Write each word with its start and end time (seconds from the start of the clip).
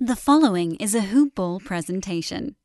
The 0.00 0.16
following 0.16 0.74
is 0.76 0.96
a 0.96 1.02
Hoop 1.02 1.36
Ball 1.36 1.60
presentation. 1.60 2.56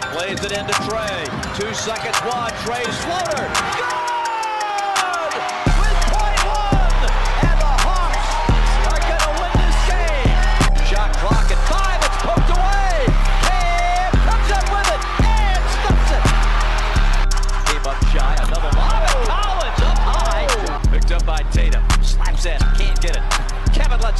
Plays 0.00 0.44
it 0.44 0.52
into 0.52 0.72
Trae. 0.72 1.58
Two 1.58 1.74
seconds 1.74 2.20
wide. 2.22 2.52
Trae's 2.62 2.96
floater. 3.04 3.52
Good! 3.76 3.99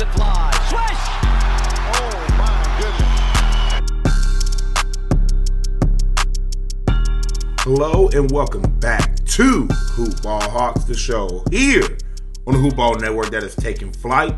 It 0.01 0.07
fly. 0.15 0.51
Swish! 0.71 1.03
Oh 1.93 2.17
my 2.39 2.57
goodness. 6.89 7.61
Hello 7.61 8.09
and 8.09 8.31
welcome 8.31 8.63
back 8.79 9.23
to 9.27 9.67
Hoop 9.67 10.23
Ball 10.23 10.41
Hawks, 10.41 10.85
the 10.85 10.97
show 10.97 11.45
here 11.51 11.99
on 12.47 12.55
the 12.55 12.61
Hoop 12.61 12.77
Ball 12.77 12.95
Network 12.95 13.29
that 13.33 13.43
is 13.43 13.55
taking 13.55 13.93
flight. 13.93 14.35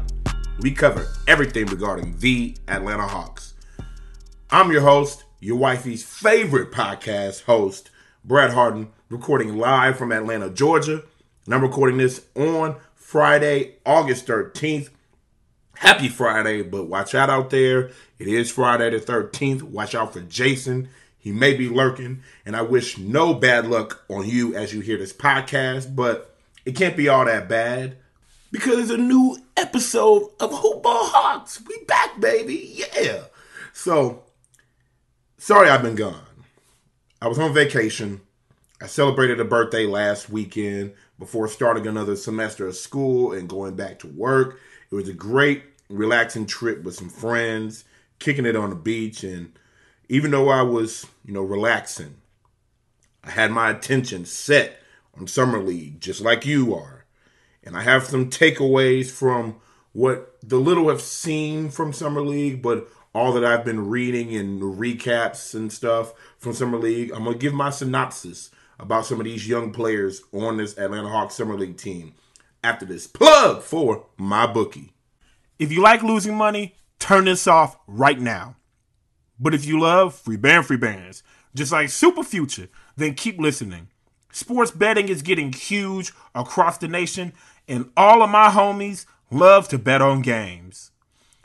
We 0.58 0.72
cover 0.72 1.06
everything 1.28 1.66
regarding 1.66 2.18
the 2.18 2.56
Atlanta 2.66 3.06
Hawks. 3.06 3.54
I'm 4.50 4.72
your 4.72 4.82
host, 4.82 5.22
your 5.38 5.58
wifey's 5.58 6.02
favorite 6.02 6.72
podcast 6.72 7.44
host, 7.44 7.88
Brad 8.24 8.50
Jarrett, 8.50 8.88
recording 9.08 9.56
live 9.58 9.96
from 9.96 10.10
Atlanta, 10.10 10.50
Georgia. 10.50 11.04
And 11.44 11.54
I'm 11.54 11.62
recording 11.62 11.98
this 11.98 12.26
on 12.34 12.80
Friday, 12.96 13.76
August 13.86 14.26
13th. 14.26 14.88
Happy 15.82 16.08
Friday, 16.08 16.62
but 16.62 16.84
watch 16.84 17.12
out 17.12 17.28
out 17.28 17.50
there. 17.50 17.90
It 18.20 18.28
is 18.28 18.52
Friday 18.52 18.88
the 18.90 19.00
13th. 19.00 19.62
Watch 19.62 19.96
out 19.96 20.12
for 20.12 20.20
Jason. 20.20 20.88
He 21.18 21.32
may 21.32 21.54
be 21.54 21.68
lurking, 21.68 22.22
and 22.46 22.54
I 22.54 22.62
wish 22.62 22.98
no 22.98 23.34
bad 23.34 23.66
luck 23.66 24.04
on 24.08 24.28
you 24.28 24.54
as 24.54 24.72
you 24.72 24.80
hear 24.80 24.96
this 24.96 25.12
podcast, 25.12 25.96
but 25.96 26.36
it 26.64 26.76
can't 26.76 26.96
be 26.96 27.08
all 27.08 27.24
that 27.24 27.48
bad 27.48 27.96
because 28.52 28.78
it's 28.78 28.90
a 28.92 28.96
new 28.96 29.36
episode 29.56 30.30
of 30.38 30.56
Hoop 30.56 30.84
Ball 30.84 31.04
Hawks. 31.04 31.60
We 31.66 31.76
back, 31.88 32.20
baby. 32.20 32.84
Yeah. 32.94 33.22
So, 33.72 34.22
sorry 35.36 35.68
I've 35.68 35.82
been 35.82 35.96
gone. 35.96 36.22
I 37.20 37.26
was 37.26 37.40
on 37.40 37.52
vacation. 37.52 38.20
I 38.80 38.86
celebrated 38.86 39.40
a 39.40 39.44
birthday 39.44 39.86
last 39.86 40.30
weekend 40.30 40.92
before 41.18 41.48
starting 41.48 41.88
another 41.88 42.14
semester 42.14 42.68
of 42.68 42.76
school 42.76 43.32
and 43.32 43.48
going 43.48 43.74
back 43.74 43.98
to 43.98 44.06
work. 44.06 44.60
It 44.92 44.94
was 44.94 45.08
a 45.08 45.14
great, 45.14 45.62
relaxing 45.92 46.46
trip 46.46 46.82
with 46.82 46.94
some 46.94 47.08
friends, 47.08 47.84
kicking 48.18 48.46
it 48.46 48.56
on 48.56 48.70
the 48.70 48.76
beach. 48.76 49.24
And 49.24 49.58
even 50.08 50.30
though 50.30 50.48
I 50.48 50.62
was, 50.62 51.06
you 51.24 51.32
know, 51.32 51.42
relaxing, 51.42 52.16
I 53.24 53.30
had 53.30 53.50
my 53.50 53.70
attention 53.70 54.24
set 54.24 54.78
on 55.18 55.26
Summer 55.26 55.58
League, 55.58 56.00
just 56.00 56.20
like 56.20 56.44
you 56.44 56.74
are. 56.74 57.04
And 57.62 57.76
I 57.76 57.82
have 57.82 58.04
some 58.04 58.30
takeaways 58.30 59.10
from 59.10 59.56
what 59.92 60.36
the 60.42 60.58
little 60.58 60.88
have 60.88 61.00
seen 61.00 61.70
from 61.70 61.92
Summer 61.92 62.22
League, 62.22 62.62
but 62.62 62.88
all 63.14 63.32
that 63.34 63.44
I've 63.44 63.64
been 63.64 63.88
reading 63.88 64.34
and 64.34 64.60
recaps 64.60 65.54
and 65.54 65.72
stuff 65.72 66.14
from 66.38 66.54
Summer 66.54 66.78
League. 66.78 67.12
I'm 67.12 67.24
going 67.24 67.34
to 67.34 67.38
give 67.38 67.52
my 67.52 67.70
synopsis 67.70 68.50
about 68.80 69.06
some 69.06 69.20
of 69.20 69.24
these 69.24 69.46
young 69.46 69.72
players 69.72 70.22
on 70.32 70.56
this 70.56 70.76
Atlanta 70.78 71.08
Hawks 71.08 71.34
Summer 71.34 71.56
League 71.56 71.76
team 71.76 72.14
after 72.64 72.86
this 72.86 73.06
plug 73.06 73.62
for 73.62 74.06
my 74.16 74.46
bookie. 74.46 74.92
If 75.58 75.70
you 75.72 75.82
like 75.82 76.02
losing 76.02 76.36
money, 76.36 76.76
turn 76.98 77.24
this 77.24 77.46
off 77.46 77.76
right 77.86 78.20
now. 78.20 78.56
But 79.38 79.54
if 79.54 79.64
you 79.64 79.80
love 79.80 80.14
free 80.14 80.36
band 80.36 80.66
free 80.66 80.76
bands, 80.76 81.22
just 81.54 81.72
like 81.72 81.88
Super 81.88 82.22
Future, 82.22 82.68
then 82.96 83.14
keep 83.14 83.38
listening. 83.38 83.88
Sports 84.32 84.70
betting 84.70 85.08
is 85.08 85.22
getting 85.22 85.52
huge 85.52 86.12
across 86.34 86.78
the 86.78 86.88
nation, 86.88 87.32
and 87.68 87.90
all 87.96 88.22
of 88.22 88.30
my 88.30 88.48
homies 88.48 89.04
love 89.30 89.68
to 89.68 89.78
bet 89.78 90.00
on 90.00 90.22
games. 90.22 90.90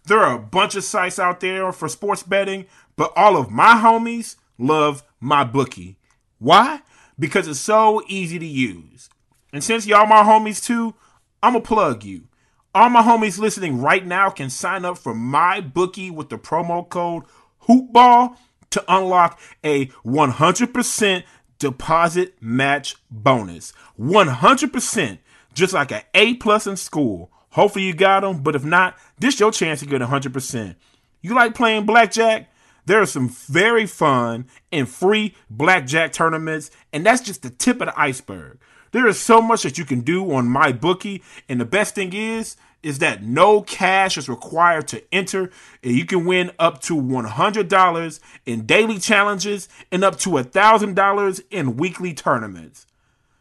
There 0.05 0.19
are 0.19 0.35
a 0.35 0.39
bunch 0.39 0.75
of 0.75 0.85
sites 0.85 1.19
out 1.19 1.41
there 1.41 1.71
for 1.73 1.89
sports 1.89 2.23
betting, 2.23 2.65
but 2.95 3.11
all 3.15 3.35
of 3.35 3.51
my 3.51 3.75
homies 3.75 4.37
love 4.57 5.03
my 5.19 5.43
bookie. 5.43 5.97
Why? 6.39 6.81
Because 7.19 7.47
it's 7.47 7.59
so 7.59 8.01
easy 8.07 8.39
to 8.39 8.45
use. 8.45 9.09
And 9.51 9.63
since 9.63 9.85
y'all 9.85 10.05
my 10.05 10.23
homies 10.23 10.63
too, 10.63 10.93
I'm 11.43 11.53
gonna 11.53 11.65
plug 11.65 12.03
you. 12.03 12.27
All 12.77 12.91
my 12.91 13.01
homies 13.01 13.39
listening 13.39 13.81
right 13.81 14.05
now 14.05 14.29
can 14.29 14.51
sign 14.51 14.85
up 14.85 14.99
for 14.99 15.15
my 15.15 15.61
bookie 15.61 16.11
with 16.11 16.29
the 16.29 16.37
promo 16.37 16.87
code 16.87 17.23
HOOPBALL 17.61 18.37
to 18.69 18.83
unlock 18.87 19.39
a 19.63 19.87
100% 20.05 21.23
deposit 21.57 22.35
match 22.39 22.95
bonus. 23.09 23.73
100%, 23.99 25.17
just 25.55 25.73
like 25.73 25.91
an 25.91 26.03
A 26.13 26.35
plus 26.35 26.67
in 26.67 26.77
school. 26.77 27.31
Hopefully 27.49 27.83
you 27.83 27.95
got 27.95 28.19
them, 28.19 28.43
but 28.43 28.53
if 28.53 28.63
not, 28.63 28.95
this 29.17 29.39
your 29.39 29.51
chance 29.51 29.79
to 29.79 29.87
get 29.87 30.01
100%. 30.01 30.75
You 31.23 31.33
like 31.33 31.55
playing 31.55 31.87
blackjack? 31.87 32.51
There 32.85 33.01
are 33.01 33.07
some 33.07 33.29
very 33.29 33.87
fun 33.87 34.45
and 34.71 34.87
free 34.87 35.33
blackjack 35.49 36.13
tournaments, 36.13 36.69
and 36.93 37.03
that's 37.03 37.23
just 37.23 37.41
the 37.41 37.49
tip 37.49 37.81
of 37.81 37.87
the 37.87 37.99
iceberg. 37.99 38.59
There 38.97 39.05
is 39.05 39.19
so 39.19 39.43
much 39.43 39.61
that 39.61 39.77
you 39.77 39.85
can 39.85 40.01
do 40.01 40.33
on 40.33 40.49
my 40.49 40.71
bookie, 40.71 41.21
and 41.47 41.61
the 41.61 41.65
best 41.65 41.93
thing 41.93 42.13
is 42.13 42.57
is 42.81 42.97
that 42.97 43.21
no 43.21 43.61
cash 43.61 44.17
is 44.17 44.27
required 44.27 44.87
to 44.87 45.03
enter, 45.13 45.51
and 45.83 45.93
you 45.93 46.03
can 46.03 46.25
win 46.25 46.49
up 46.57 46.81
to 46.81 46.95
$100 46.95 48.19
in 48.47 48.65
daily 48.65 48.97
challenges 48.97 49.69
and 49.91 50.03
up 50.03 50.17
to 50.17 50.31
$1,000 50.31 51.41
in 51.51 51.77
weekly 51.77 52.15
tournaments. 52.15 52.87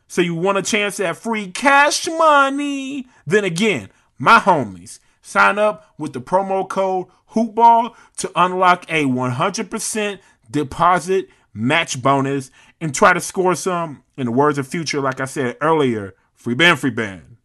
So 0.06 0.21
you 0.21 0.34
want 0.34 0.59
a 0.59 0.62
chance 0.62 1.00
at 1.00 1.17
free 1.17 1.50
cash 1.50 2.06
money? 2.06 3.06
Then 3.27 3.44
again, 3.44 3.88
my 4.19 4.38
homies, 4.38 4.99
sign 5.23 5.59
up 5.59 5.94
with 5.97 6.12
the 6.12 6.21
promo 6.21 6.69
code 6.69 7.06
HOOPBALL 7.28 7.97
to 8.19 8.31
unlock 8.37 8.84
a 8.91 9.05
100% 9.05 10.19
deposit 10.50 11.31
match 11.56 12.03
bonus 12.03 12.50
and 12.81 12.94
try 12.94 13.12
to 13.12 13.21
score 13.21 13.55
some, 13.55 14.03
in 14.17 14.27
the 14.27 14.33
words 14.33 14.59
of 14.59 14.69
Future, 14.69 15.00
like 15.00 15.21
I 15.21 15.25
said 15.25 15.56
earlier, 15.61 16.15
free 16.34 16.55
band, 16.55 16.78
free 16.78 16.91
band. 16.91 17.37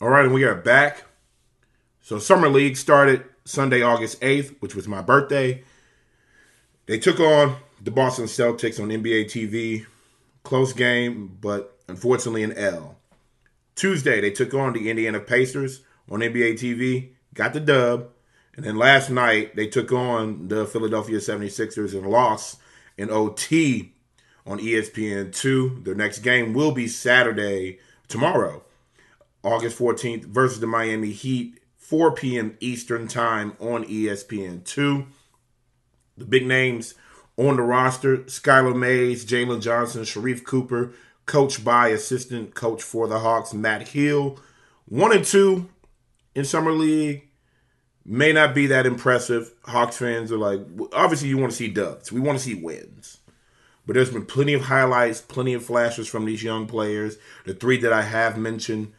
All 0.00 0.08
right, 0.08 0.24
and 0.24 0.34
we 0.34 0.44
are 0.44 0.54
back. 0.54 1.04
So 2.00 2.18
Summer 2.18 2.48
League 2.48 2.76
started 2.76 3.24
Sunday, 3.44 3.82
August 3.82 4.20
8th, 4.20 4.56
which 4.60 4.74
was 4.74 4.86
my 4.86 5.02
birthday. 5.02 5.64
They 6.86 6.98
took 6.98 7.20
on 7.20 7.56
the 7.82 7.90
Boston 7.90 8.26
Celtics 8.26 8.80
on 8.80 8.88
NBA 8.88 9.26
TV. 9.26 9.86
Close 10.44 10.72
game, 10.72 11.36
but 11.40 11.76
unfortunately 11.88 12.42
an 12.42 12.52
L. 12.52 12.96
Tuesday, 13.74 14.20
they 14.20 14.30
took 14.30 14.54
on 14.54 14.72
the 14.72 14.88
Indiana 14.88 15.20
Pacers 15.20 15.82
on 16.10 16.20
NBA 16.20 16.54
TV, 16.54 17.10
got 17.34 17.52
the 17.52 17.60
dub. 17.60 18.08
And 18.56 18.64
then 18.64 18.76
last 18.76 19.10
night, 19.10 19.54
they 19.56 19.66
took 19.66 19.92
on 19.92 20.48
the 20.48 20.64
Philadelphia 20.66 21.18
76ers 21.18 21.92
and 21.92 22.06
lost 22.06 22.58
in 22.98 23.10
OT 23.10 23.92
on 24.44 24.60
E 24.60 24.72
ESPN2. 24.72 25.84
Their 25.84 25.94
next 25.94 26.18
game 26.18 26.52
will 26.52 26.72
be 26.72 26.88
Saturday, 26.88 27.78
tomorrow, 28.08 28.64
August 29.42 29.78
14th, 29.78 30.24
versus 30.24 30.60
the 30.60 30.66
Miami 30.66 31.12
Heat, 31.12 31.60
4 31.76 32.12
p.m. 32.12 32.56
Eastern 32.60 33.08
Time 33.08 33.56
on 33.60 33.84
E 33.84 34.04
ESPN2. 34.04 35.06
The 36.18 36.24
big 36.24 36.46
names 36.46 36.94
on 37.36 37.56
the 37.56 37.62
roster 37.62 38.18
Skylar 38.18 38.76
Mays, 38.76 39.24
Jalen 39.24 39.62
Johnson, 39.62 40.02
Sharife 40.02 40.44
Cooper, 40.44 40.92
coached 41.24 41.64
by 41.64 41.88
assistant 41.88 42.54
coach 42.54 42.82
for 42.82 43.06
the 43.06 43.20
Hawks, 43.20 43.54
Matt 43.54 43.88
Hill. 43.88 44.40
One 44.86 45.12
and 45.12 45.24
two 45.24 45.68
in 46.34 46.44
Summer 46.44 46.72
League 46.72 47.27
may 48.08 48.32
not 48.32 48.54
be 48.54 48.66
that 48.68 48.86
impressive. 48.86 49.52
Hawks 49.64 49.98
fans 49.98 50.32
are 50.32 50.38
like, 50.38 50.60
obviously, 50.92 51.28
you 51.28 51.36
want 51.36 51.52
to 51.52 51.56
see 51.56 51.68
dubs. 51.68 52.10
We 52.10 52.20
want 52.20 52.38
to 52.38 52.44
see 52.44 52.54
wins. 52.54 53.18
But 53.86 53.94
there's 53.94 54.10
been 54.10 54.26
plenty 54.26 54.54
of 54.54 54.62
highlights, 54.62 55.20
plenty 55.20 55.54
of 55.54 55.64
flashes 55.64 56.08
from 56.08 56.24
these 56.24 56.42
young 56.42 56.66
players. 56.66 57.18
The 57.44 57.54
three 57.54 57.76
that 57.78 57.92
I 57.92 58.02
have 58.02 58.38
mentioned. 58.38 58.92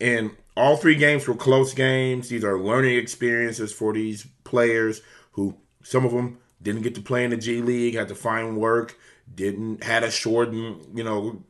And 0.00 0.32
all 0.56 0.76
three 0.76 0.94
games 0.94 1.26
were 1.26 1.34
close 1.34 1.72
games. 1.72 2.28
These 2.28 2.44
are 2.44 2.58
learning 2.58 2.96
experiences 2.96 3.72
for 3.72 3.92
these 3.92 4.26
players 4.44 5.00
who 5.32 5.56
some 5.82 6.04
of 6.04 6.12
them 6.12 6.38
didn't 6.60 6.82
get 6.82 6.94
to 6.96 7.00
play 7.00 7.24
in 7.24 7.30
the 7.30 7.36
G 7.36 7.62
League, 7.62 7.94
had 7.94 8.08
to 8.08 8.14
find 8.14 8.56
work, 8.56 8.96
didn't 9.34 9.82
had 9.82 10.02
a 10.02 10.10
shortened, 10.10 10.86
you 10.94 11.04
know, 11.04 11.42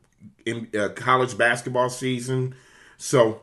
in, 0.46 0.68
uh, 0.78 0.90
college 0.90 1.36
basketball 1.36 1.90
season. 1.90 2.54
So 2.98 3.42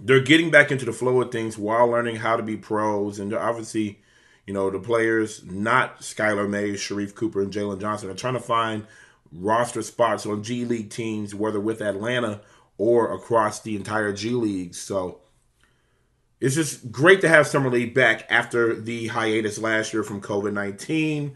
they're 0.00 0.20
getting 0.20 0.50
back 0.50 0.70
into 0.70 0.84
the 0.84 0.92
flow 0.92 1.20
of 1.22 1.32
things 1.32 1.56
while 1.56 1.88
learning 1.88 2.16
how 2.16 2.36
to 2.36 2.42
be 2.42 2.56
pros. 2.56 3.18
And 3.18 3.32
obviously, 3.32 4.00
you 4.46 4.54
know, 4.54 4.70
the 4.70 4.78
players, 4.78 5.44
not 5.44 6.00
Skylar 6.00 6.48
Mays, 6.48 6.80
Sharife 6.80 7.14
Cooper, 7.14 7.42
and 7.42 7.52
Jalen 7.52 7.80
Johnson, 7.80 8.10
are 8.10 8.14
trying 8.14 8.34
to 8.34 8.40
find 8.40 8.86
roster 9.32 9.82
spots 9.82 10.26
on 10.26 10.42
G 10.42 10.64
League 10.64 10.90
teams, 10.90 11.34
whether 11.34 11.60
with 11.60 11.80
Atlanta 11.80 12.40
or 12.78 13.14
across 13.14 13.60
the 13.60 13.76
entire 13.76 14.12
G 14.12 14.30
League. 14.30 14.74
So 14.74 15.20
it's 16.40 16.54
just 16.54 16.92
great 16.92 17.20
to 17.22 17.28
have 17.28 17.46
Summer 17.46 17.70
League 17.70 17.94
back 17.94 18.26
after 18.28 18.78
the 18.78 19.08
hiatus 19.08 19.58
last 19.58 19.92
year 19.92 20.02
from 20.02 20.20
COVID 20.20 20.52
19. 20.52 21.34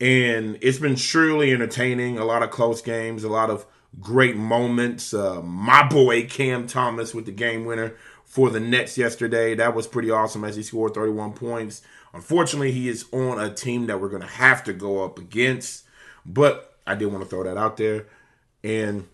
And 0.00 0.58
it's 0.60 0.78
been 0.78 0.94
truly 0.94 1.52
entertaining. 1.52 2.18
A 2.18 2.24
lot 2.24 2.42
of 2.42 2.50
close 2.50 2.82
games, 2.82 3.24
a 3.24 3.28
lot 3.28 3.50
of 3.50 3.66
great 4.00 4.36
moments. 4.36 5.12
Uh, 5.12 5.42
my 5.42 5.86
boy 5.86 6.26
Cam 6.26 6.66
Thomas 6.66 7.14
with 7.14 7.26
the 7.26 7.32
game 7.32 7.64
winner 7.64 7.94
for 8.24 8.50
the 8.50 8.60
Nets 8.60 8.98
yesterday. 8.98 9.54
That 9.54 9.74
was 9.74 9.86
pretty 9.86 10.10
awesome 10.10 10.44
as 10.44 10.56
he 10.56 10.62
scored 10.62 10.94
31 10.94 11.32
points. 11.32 11.82
Unfortunately, 12.12 12.72
he 12.72 12.88
is 12.88 13.06
on 13.12 13.40
a 13.40 13.52
team 13.52 13.86
that 13.86 14.00
we're 14.00 14.08
going 14.08 14.22
to 14.22 14.28
have 14.28 14.64
to 14.64 14.72
go 14.72 15.04
up 15.04 15.18
against. 15.18 15.84
But 16.24 16.76
I 16.86 16.94
did 16.94 17.06
want 17.06 17.22
to 17.22 17.28
throw 17.28 17.44
that 17.44 17.56
out 17.56 17.76
there. 17.76 18.06
And 18.62 19.08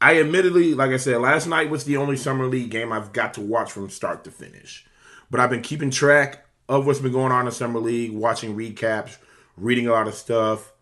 I 0.00 0.20
admittedly, 0.20 0.74
like 0.74 0.90
I 0.90 0.96
said, 0.96 1.20
last 1.20 1.46
night 1.46 1.70
was 1.70 1.84
the 1.84 1.96
only 1.96 2.16
summer 2.16 2.46
league 2.46 2.70
game 2.70 2.92
I've 2.92 3.12
got 3.12 3.34
to 3.34 3.40
watch 3.40 3.72
from 3.72 3.90
start 3.90 4.24
to 4.24 4.30
finish. 4.30 4.86
But 5.30 5.40
I've 5.40 5.50
been 5.50 5.62
keeping 5.62 5.90
track 5.90 6.44
of 6.68 6.86
what's 6.86 7.00
been 7.00 7.12
going 7.12 7.32
on 7.32 7.46
in 7.46 7.52
summer 7.52 7.80
league, 7.80 8.12
watching 8.12 8.56
recaps, 8.56 9.16
reading 9.56 9.86
a 9.86 9.92
lot 9.92 10.08
of 10.08 10.14
stuff 10.14 10.72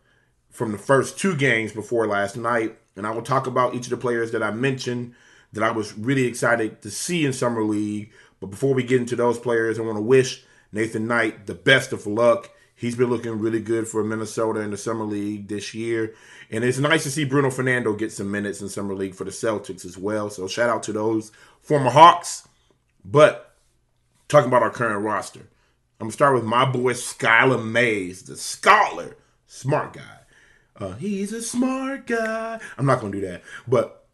from 0.54 0.70
the 0.70 0.78
first 0.78 1.18
two 1.18 1.36
games 1.36 1.72
before 1.72 2.06
last 2.06 2.36
night. 2.36 2.78
And 2.96 3.06
I 3.06 3.10
will 3.10 3.22
talk 3.22 3.48
about 3.48 3.74
each 3.74 3.86
of 3.86 3.90
the 3.90 3.96
players 3.96 4.30
that 4.30 4.42
I 4.42 4.52
mentioned 4.52 5.14
that 5.52 5.64
I 5.64 5.72
was 5.72 5.98
really 5.98 6.26
excited 6.26 6.80
to 6.82 6.90
see 6.92 7.26
in 7.26 7.32
summer 7.32 7.64
league. 7.64 8.12
But 8.40 8.50
before 8.50 8.72
we 8.72 8.84
get 8.84 9.00
into 9.00 9.16
those 9.16 9.38
players, 9.38 9.78
I 9.78 9.82
want 9.82 9.98
to 9.98 10.02
wish 10.02 10.44
Nathan 10.70 11.08
Knight 11.08 11.46
the 11.46 11.54
best 11.54 11.92
of 11.92 12.06
luck. 12.06 12.50
He's 12.76 12.94
been 12.94 13.10
looking 13.10 13.40
really 13.40 13.60
good 13.60 13.88
for 13.88 14.04
Minnesota 14.04 14.60
in 14.60 14.70
the 14.70 14.76
summer 14.76 15.04
league 15.04 15.48
this 15.48 15.74
year. 15.74 16.14
And 16.52 16.62
it's 16.62 16.78
nice 16.78 17.02
to 17.02 17.10
see 17.10 17.24
Bruno 17.24 17.50
Fernando 17.50 17.92
get 17.92 18.12
some 18.12 18.30
minutes 18.30 18.60
in 18.60 18.68
Summer 18.68 18.94
League 18.94 19.14
for 19.16 19.24
the 19.24 19.30
Celtics 19.32 19.84
as 19.84 19.98
well. 19.98 20.30
So 20.30 20.46
shout 20.46 20.70
out 20.70 20.84
to 20.84 20.92
those 20.92 21.32
former 21.62 21.90
Hawks. 21.90 22.46
But 23.04 23.56
talking 24.28 24.48
about 24.48 24.62
our 24.62 24.70
current 24.70 25.04
roster, 25.04 25.40
I'm 25.40 26.06
gonna 26.06 26.12
start 26.12 26.34
with 26.34 26.44
my 26.44 26.64
boy 26.64 26.92
Skylar 26.92 27.64
Mays, 27.64 28.22
the 28.22 28.36
scholar, 28.36 29.16
smart 29.46 29.94
guy. 29.94 30.23
Uh, 30.76 30.94
he's 30.94 31.32
a 31.32 31.42
smart 31.42 32.06
guy. 32.06 32.60
I'm 32.76 32.86
not 32.86 33.00
gonna 33.00 33.12
do 33.12 33.20
that, 33.22 33.42
but 33.66 34.04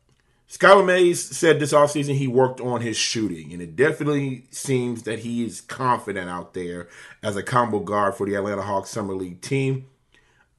Skylar 0.51 0.85
Mays 0.85 1.25
said 1.25 1.61
this 1.61 1.73
offseason 1.73 2.17
he 2.17 2.27
worked 2.27 2.61
on 2.61 2.81
his 2.81 2.97
shooting, 2.97 3.53
and 3.53 3.63
it 3.63 3.77
definitely 3.77 4.47
seems 4.51 5.05
that 5.05 5.21
he 5.21 5.45
is 5.45 5.61
confident 5.61 6.29
out 6.29 6.55
there 6.55 6.89
as 7.23 7.37
a 7.37 7.43
combo 7.43 7.79
guard 7.79 8.17
for 8.17 8.27
the 8.27 8.35
Atlanta 8.35 8.63
Hawks 8.63 8.91
Summer 8.91 9.15
League 9.15 9.41
team. 9.41 9.87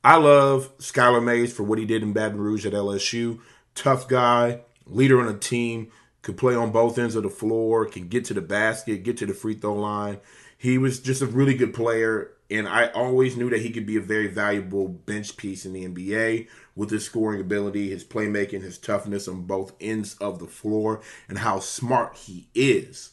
I 0.02 0.16
love 0.16 0.76
Skylar 0.78 1.22
Mays 1.22 1.54
for 1.54 1.64
what 1.64 1.78
he 1.78 1.86
did 1.86 2.04
in 2.04 2.14
Baton 2.14 2.40
Rouge 2.40 2.66
at 2.66 2.72
LSU. 2.72 3.42
Tough 3.76 4.08
guy, 4.08 4.62
leader 4.88 5.20
on 5.20 5.28
a 5.28 5.38
team, 5.38 5.92
could 6.22 6.38
play 6.38 6.56
on 6.56 6.72
both 6.72 6.98
ends 6.98 7.16
of 7.16 7.24
the 7.24 7.30
floor, 7.30 7.86
can 7.86 8.08
get 8.08 8.24
to 8.26 8.34
the 8.34 8.42
basket, 8.42 9.04
get 9.04 9.18
to 9.18 9.26
the 9.26 9.34
free 9.34 9.56
throw 9.56 9.76
line. 9.76 10.20
He 10.58 10.78
was 10.78 11.00
just 11.00 11.22
a 11.22 11.28
really 11.28 11.54
good 11.54 11.74
player, 11.74 12.32
and 12.52 12.68
I 12.68 12.88
always 12.88 13.38
knew 13.38 13.50
that 13.50 13.62
he 13.62 13.72
could 13.72 13.86
be 13.86 13.98
a 13.98 14.02
very 14.02 14.28
valuable 14.28 14.88
bench 14.88 15.38
piece 15.38 15.66
in 15.66 15.74
the 15.74 15.88
NBA 15.88 16.48
with 16.76 16.90
his 16.90 17.06
scoring 17.06 17.42
ability, 17.42 17.90
his 17.90 18.04
playmaking, 18.04 18.62
his 18.62 18.78
toughness 18.78 19.28
on 19.28 19.44
both 19.44 19.74
ends 19.80 20.16
of 20.16 20.40
the 20.40 20.48
floor, 20.48 21.02
and 21.30 21.40
how 21.40 21.60
smart 21.60 22.18
he 22.18 22.48
is. 22.54 23.12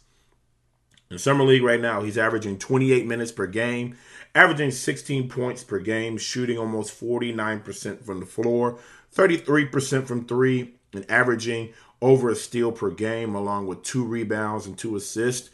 In 1.11 1.19
Summer 1.19 1.45
League 1.45 1.63
right 1.63 1.81
now, 1.81 2.03
he's 2.03 2.19
averaging 2.19 2.59
28 2.59 3.07
minutes 3.07 3.33
per 3.33 3.47
game 3.47 3.97
averaging 4.39 4.71
16 4.71 5.29
points 5.29 5.65
per 5.65 5.79
game, 5.79 6.17
shooting 6.17 6.59
almost 6.59 6.99
49% 6.99 8.05
from 8.05 8.21
the 8.21 8.27
floor, 8.27 8.79
33% 9.15 10.07
from 10.07 10.27
three, 10.27 10.75
and 10.93 11.11
averaging 11.11 11.73
over 12.01 12.31
a 12.31 12.37
steal 12.37 12.71
per 12.71 12.91
game, 12.91 13.35
along 13.35 13.67
with 13.67 13.83
two 13.83 14.05
rebounds 14.05 14.67
and 14.67 14.79
two 14.79 14.95
assists. 14.97 15.51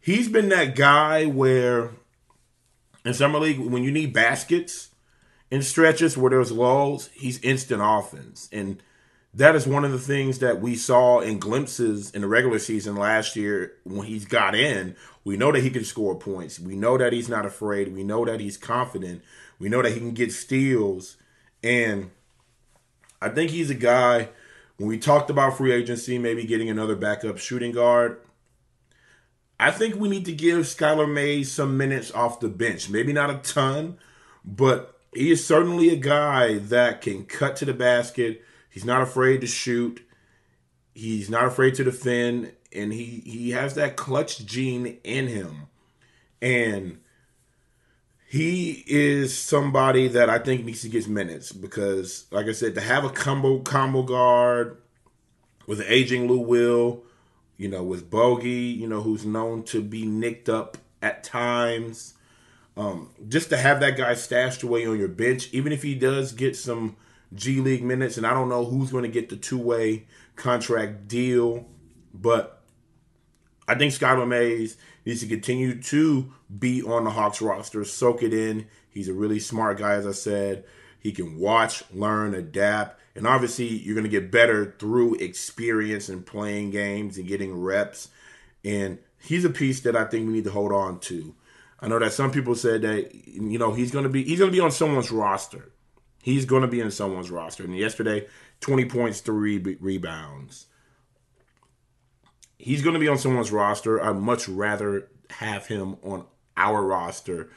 He's 0.00 0.28
been 0.28 0.48
that 0.48 0.74
guy 0.74 1.26
where 1.26 1.92
in 3.06 3.14
Summer 3.14 3.38
League, 3.38 3.60
when 3.60 3.84
you 3.84 3.92
need 3.92 4.12
baskets 4.12 4.90
in 5.50 5.62
stretches 5.62 6.16
where 6.16 6.30
there's 6.30 6.50
lulls, 6.50 7.08
he's 7.14 7.38
instant 7.40 7.80
offense. 7.82 8.48
And 8.52 8.82
that 9.32 9.54
is 9.54 9.66
one 9.66 9.84
of 9.84 9.92
the 9.92 9.98
things 9.98 10.40
that 10.40 10.60
we 10.60 10.74
saw 10.74 11.20
in 11.20 11.38
glimpses 11.38 12.10
in 12.10 12.22
the 12.22 12.26
regular 12.26 12.58
season 12.58 12.96
last 12.96 13.36
year 13.36 13.74
when 13.84 14.06
he's 14.06 14.24
got 14.24 14.54
in. 14.54 14.96
We 15.24 15.36
know 15.36 15.52
that 15.52 15.62
he 15.62 15.70
can 15.70 15.84
score 15.84 16.18
points. 16.18 16.58
We 16.58 16.74
know 16.74 16.98
that 16.98 17.12
he's 17.12 17.28
not 17.28 17.46
afraid. 17.46 17.94
We 17.94 18.02
know 18.02 18.24
that 18.24 18.40
he's 18.40 18.56
confident. 18.56 19.22
We 19.58 19.68
know 19.68 19.82
that 19.82 19.92
he 19.92 19.98
can 19.98 20.12
get 20.12 20.32
steals. 20.32 21.16
And 21.62 22.10
I 23.22 23.28
think 23.28 23.50
he's 23.50 23.70
a 23.70 23.74
guy, 23.74 24.30
when 24.78 24.88
we 24.88 24.98
talked 24.98 25.30
about 25.30 25.56
free 25.56 25.72
agency, 25.72 26.18
maybe 26.18 26.44
getting 26.44 26.70
another 26.70 26.96
backup 26.96 27.38
shooting 27.38 27.72
guard, 27.72 28.18
I 29.58 29.70
think 29.70 29.96
we 29.96 30.08
need 30.08 30.26
to 30.26 30.32
give 30.32 30.58
Skylar 30.58 31.10
Mays 31.10 31.50
some 31.50 31.76
minutes 31.76 32.12
off 32.12 32.40
the 32.40 32.48
bench. 32.48 32.90
Maybe 32.90 33.12
not 33.12 33.30
a 33.30 33.38
ton, 33.38 33.98
but 34.44 35.00
he 35.14 35.30
is 35.30 35.46
certainly 35.46 35.88
a 35.90 35.96
guy 35.96 36.58
that 36.58 37.00
can 37.00 37.24
cut 37.24 37.56
to 37.56 37.64
the 37.64 37.72
basket 37.72 38.42
He's 38.76 38.84
not 38.84 39.00
afraid 39.00 39.40
to 39.40 39.46
shoot. 39.46 40.06
He's 40.92 41.30
not 41.30 41.46
afraid 41.46 41.76
to 41.76 41.84
defend, 41.84 42.52
and 42.70 42.92
he 42.92 43.22
he 43.24 43.52
has 43.52 43.74
that 43.76 43.96
clutch 43.96 44.44
gene 44.44 44.98
in 45.02 45.28
him, 45.28 45.68
and 46.42 46.98
he 48.28 48.84
is 48.86 49.34
somebody 49.34 50.08
that 50.08 50.28
I 50.28 50.38
think 50.38 50.66
needs 50.66 50.82
to 50.82 50.90
get 50.90 51.08
minutes 51.08 51.52
because, 51.52 52.26
like 52.30 52.48
I 52.48 52.52
said, 52.52 52.74
to 52.74 52.82
have 52.82 53.06
a 53.06 53.08
combo 53.08 53.60
combo 53.60 54.02
guard 54.02 54.76
with 55.66 55.80
an 55.80 55.86
aging 55.88 56.28
Lou 56.28 56.40
Will, 56.40 57.02
you 57.56 57.68
know, 57.68 57.82
with 57.82 58.10
Bogey, 58.10 58.50
you 58.50 58.86
know, 58.86 59.02
who's 59.02 59.24
known 59.24 59.62
to 59.64 59.82
be 59.82 60.04
nicked 60.06 60.48
up 60.48 60.78
at 61.02 61.24
times. 61.24 62.14
Um, 62.76 63.10
just 63.28 63.48
to 63.50 63.56
have 63.56 63.80
that 63.80 63.96
guy 63.96 64.14
stashed 64.14 64.62
away 64.62 64.86
on 64.86 64.98
your 64.98 65.08
bench, 65.08 65.48
even 65.52 65.72
if 65.72 65.82
he 65.82 65.94
does 65.94 66.32
get 66.32 66.56
some 66.56 66.96
G 67.34 67.60
League 67.60 67.82
minutes, 67.82 68.16
and 68.16 68.26
I 68.26 68.34
don't 68.34 68.50
know 68.50 68.64
who's 68.64 68.90
going 68.90 69.04
to 69.04 69.08
get 69.08 69.30
the 69.30 69.36
two 69.36 69.58
way 69.58 70.06
contract 70.36 71.08
deal, 71.08 71.66
but 72.12 72.62
I 73.66 73.74
think 73.74 73.92
Skylar 73.92 74.28
Mays 74.28 74.76
needs 75.04 75.20
to 75.20 75.26
continue 75.26 75.80
to 75.82 76.32
be 76.58 76.82
on 76.82 77.04
the 77.04 77.10
Hawks 77.10 77.40
roster, 77.40 77.84
soak 77.84 78.22
it 78.22 78.34
in. 78.34 78.66
He's 78.90 79.08
a 79.08 79.14
really 79.14 79.40
smart 79.40 79.78
guy, 79.78 79.94
as 79.94 80.06
I 80.06 80.12
said. 80.12 80.64
He 80.98 81.12
can 81.12 81.38
watch, 81.38 81.82
learn, 81.92 82.34
adapt, 82.34 83.00
and 83.16 83.26
obviously 83.26 83.66
you're 83.66 83.94
going 83.94 84.04
to 84.04 84.10
get 84.10 84.30
better 84.30 84.76
through 84.78 85.14
experience 85.14 86.10
and 86.10 86.26
playing 86.26 86.70
games 86.70 87.16
and 87.16 87.26
getting 87.26 87.58
reps. 87.58 88.10
And 88.62 88.98
he's 89.18 89.44
a 89.44 89.50
piece 89.50 89.80
that 89.80 89.96
I 89.96 90.04
think 90.04 90.26
we 90.26 90.34
need 90.34 90.44
to 90.44 90.50
hold 90.50 90.70
on 90.70 91.00
to. 91.00 91.34
I 91.80 91.88
know 91.88 91.98
that 91.98 92.12
some 92.12 92.30
people 92.30 92.54
said 92.54 92.82
that 92.82 93.14
you 93.14 93.58
know 93.58 93.72
he's 93.72 93.90
going 93.90 94.04
to 94.04 94.10
be 94.10 94.22
he's 94.22 94.38
going 94.38 94.50
to 94.50 94.56
be 94.56 94.60
on 94.60 94.70
someone's 94.70 95.10
roster. 95.10 95.72
He's 96.22 96.44
going 96.44 96.62
to 96.62 96.68
be 96.68 96.80
in 96.80 96.90
someone's 96.90 97.30
roster. 97.30 97.64
And 97.64 97.76
yesterday, 97.76 98.26
20 98.60 98.84
points, 98.86 99.20
three 99.20 99.58
rebounds. 99.58 100.66
He's 102.58 102.82
going 102.82 102.94
to 102.94 103.00
be 103.00 103.08
on 103.08 103.18
someone's 103.18 103.52
roster. 103.52 104.02
I'd 104.02 104.16
much 104.16 104.48
rather 104.48 105.08
have 105.30 105.66
him 105.66 105.96
on 106.02 106.24
our 106.56 106.82
roster 106.82 107.50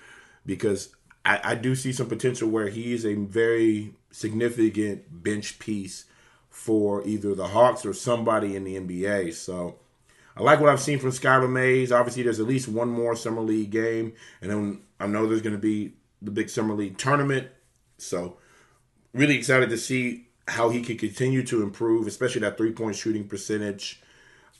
because 0.46 0.96
I, 1.26 1.40
I 1.44 1.56
do 1.56 1.74
see 1.76 1.92
some 1.92 2.08
potential 2.08 2.50
where 2.50 2.68
he 2.68 2.94
is 2.94 3.06
a 3.06 3.16
very 3.16 3.96
significant 4.12 5.24
bench 5.24 5.60
piece 5.60 6.06
for 6.50 7.06
either 7.06 7.36
the 7.36 7.48
Hawks 7.48 7.86
or 7.86 7.94
somebody 7.94 8.56
in 8.56 8.64
the 8.64 8.76
NBA. 8.76 9.34
So 9.34 9.80
I 10.36 10.42
like 10.42 10.60
what 10.60 10.70
I've 10.70 10.80
seen 10.80 11.00
from 11.00 11.12
Skylar 11.12 11.50
Mays. 11.50 11.92
Obviously, 11.92 12.24
there's 12.24 12.40
at 12.40 12.48
least 12.48 12.68
one 12.68 12.90
more 12.90 13.16
summer 13.16 13.42
league 13.42 13.72
game, 13.72 14.14
and 14.42 14.52
then 14.52 14.82
I 15.00 15.08
know 15.08 15.28
there's 15.28 15.42
going 15.42 15.56
to 15.56 15.62
be 15.62 15.94
the 16.22 16.32
big 16.32 16.50
summer 16.50 16.74
league 16.74 16.98
tournament. 16.98 17.48
So 17.98 18.38
really 19.14 19.36
excited 19.36 19.70
to 19.70 19.78
see 19.78 20.28
how 20.48 20.70
he 20.70 20.82
can 20.82 20.98
continue 20.98 21.44
to 21.44 21.62
improve, 21.62 22.08
especially 22.08 22.42
that 22.42 22.58
three 22.58 22.72
point 22.72 22.96
shooting 22.96 23.28
percentage 23.28 24.02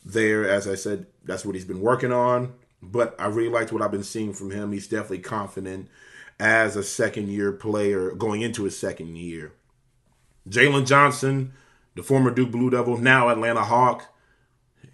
there. 0.06 0.50
As 0.50 0.68
I 0.68 0.76
said, 0.76 1.08
that's 1.24 1.46
what 1.46 1.56
he's 1.56 1.66
been 1.66 1.82
working 1.82 2.12
on. 2.12 2.54
But 2.82 3.16
I 3.20 3.28
really 3.28 3.50
liked 3.50 3.74
what 3.74 3.82
I've 3.82 3.92
been 3.92 4.04
seeing 4.04 4.32
from 4.32 4.52
him. 4.52 4.72
He's 4.72 4.88
definitely 4.88 5.20
confident 5.20 5.90
as 6.40 6.76
a 6.76 6.84
second 6.84 7.30
year 7.30 7.52
player 7.52 8.12
going 8.12 8.42
into 8.42 8.64
his 8.64 8.78
second 8.78 9.18
year. 9.18 9.52
Jalen 10.48 10.88
Johnson, 10.88 11.54
the 11.96 12.04
former 12.04 12.32
Duke 12.32 12.52
Blue 12.52 12.70
Devil, 12.70 12.98
now 12.98 13.30
Atlanta 13.30 13.64
Hawk. 13.64 14.06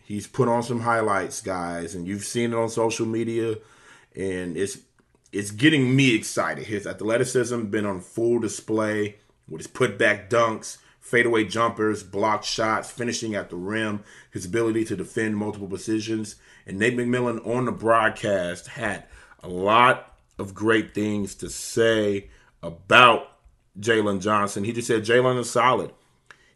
He's 0.04 0.28
put 0.28 0.48
on 0.48 0.64
some 0.64 0.82
highlights, 0.82 1.42
guys, 1.42 1.96
and 1.96 2.08
you've 2.08 2.26
seen 2.26 2.52
it 2.52 2.56
on 2.56 2.70
social 2.70 3.06
media, 3.06 3.58
and 4.16 4.58
it's 4.58 4.80
it's 5.32 5.52
getting 5.52 5.96
me 5.96 6.16
excited. 6.16 6.68
His 6.68 6.88
athleticism 6.88 7.66
been 7.66 7.86
on 7.86 8.00
full 8.02 8.40
display 8.40 9.18
with 9.48 9.62
his 9.62 9.68
putback 9.68 10.30
dunks, 10.30 10.78
fadeaway 11.00 11.44
jumpers, 11.44 12.04
blocked 12.04 12.46
shots, 12.46 12.90
finishing 12.90 13.36
at 13.36 13.50
the 13.50 13.56
rim, 13.56 14.04
his 14.32 14.46
ability 14.46 14.86
to 14.86 14.96
defend 14.96 15.38
multiple 15.38 15.68
positions. 15.68 16.36
And 16.66 16.80
Nate 16.80 16.96
McMillan 16.96 17.46
on 17.46 17.66
the 17.66 17.72
broadcast 17.72 18.68
had 18.68 19.06
a 19.44 19.50
lot 19.50 20.15
of 20.38 20.54
great 20.54 20.94
things 20.94 21.36
to 21.36 21.50
say 21.50 22.30
about 22.62 23.28
Jalen 23.80 24.22
Johnson. 24.22 24.64
He 24.64 24.74
just 24.74 24.88
said 24.88 25.04
Jalen 25.04 25.40
is 25.40 25.50
solid. 25.50 25.92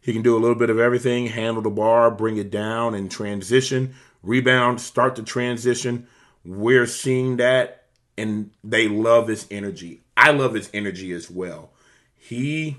He 0.00 0.12
can 0.12 0.22
do 0.22 0.36
a 0.36 0.40
little 0.40 0.56
bit 0.56 0.70
of 0.70 0.78
everything 0.78 1.26
handle 1.26 1.62
the 1.62 1.70
bar, 1.70 2.10
bring 2.10 2.36
it 2.36 2.50
down, 2.50 2.94
and 2.94 3.10
transition, 3.10 3.94
rebound, 4.22 4.80
start 4.80 5.14
the 5.14 5.22
transition. 5.22 6.06
We're 6.44 6.86
seeing 6.86 7.36
that, 7.36 7.84
and 8.16 8.50
they 8.64 8.88
love 8.88 9.28
his 9.28 9.46
energy. 9.50 10.02
I 10.16 10.30
love 10.30 10.54
his 10.54 10.70
energy 10.72 11.12
as 11.12 11.30
well. 11.30 11.72
He, 12.16 12.78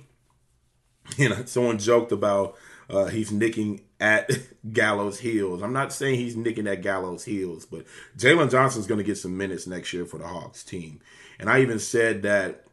you 1.18 1.30
know, 1.30 1.46
someone 1.46 1.78
joked 1.78 2.12
about 2.12 2.58
uh, 2.90 3.06
he's 3.06 3.32
nicking 3.32 3.82
at 4.02 4.30
Gallo's 4.74 5.20
heels. 5.20 5.62
I'm 5.62 5.72
not 5.72 5.94
saying 5.94 6.16
he's 6.16 6.36
nicking 6.36 6.68
at 6.68 6.82
Gallo's 6.82 7.24
heels, 7.24 7.66
but 7.66 7.86
Jalen 8.18 8.52
Johnson's 8.52 8.88
going 8.88 8.98
to 8.98 9.06
get 9.06 9.18
some 9.18 9.38
minutes 9.38 9.68
next 9.68 9.94
year 9.94 10.06
for 10.06 10.18
the 10.18 10.28
Hawks 10.28 10.64
team. 10.64 11.00
And 11.40 11.50
I 11.50 11.62
even 11.62 11.80
said 11.80 12.24
that 12.24 12.66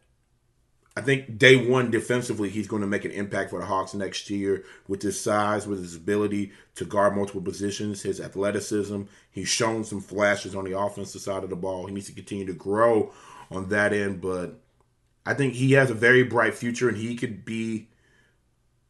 I 0.97 1.01
think 1.01 1.39
day 1.39 1.69
one 1.69 1.93
defensively, 1.93 2.49
he's 2.49 2.67
going 2.67 2.83
to 2.83 2.89
make 2.89 3.05
an 3.05 3.13
impact 3.13 3.51
for 3.51 3.61
the 3.61 3.67
Hawks 3.67 3.95
next 3.95 4.29
year 4.31 4.65
with 4.89 5.01
his 5.01 5.21
size, 5.21 5.65
with 5.65 5.79
his 5.79 5.95
ability 5.95 6.51
to 6.75 6.85
guard 6.85 7.15
multiple 7.15 7.41
positions, 7.41 8.03
his 8.03 8.21
athleticism. 8.21 9.03
He's 9.31 9.49
shown 9.49 9.85
some 9.85 10.01
flashes 10.01 10.57
on 10.57 10.65
the 10.65 10.77
offensive 10.77 11.21
side 11.21 11.45
of 11.45 11.51
the 11.51 11.57
ball. 11.57 11.87
He 11.87 11.95
needs 11.95 12.09
to 12.09 12.15
continue 12.15 12.47
to 12.47 12.53
grow 12.53 13.13
on 13.49 13.69
that 13.69 13.93
end, 13.93 14.21
but 14.21 14.59
I 15.25 15.35
think 15.35 15.55
he 15.55 15.73
has 15.73 15.89
a 15.89 15.95
very 15.95 16.25
bright 16.25 16.55
future 16.55 16.89
and 16.89 16.99
he 16.99 17.15
could 17.15 17.45
be 17.45 17.87